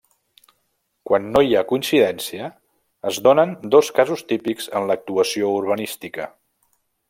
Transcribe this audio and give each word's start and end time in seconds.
Quan 1.09 1.27
no 1.35 1.43
hi 1.47 1.53
ha 1.57 1.61
coincidència 1.71 2.49
es 3.11 3.21
donen 3.27 3.53
dos 3.77 3.93
casos 4.01 4.27
típics 4.33 4.73
en 4.81 4.91
l'actuació 4.93 5.55
urbanística. 5.63 6.31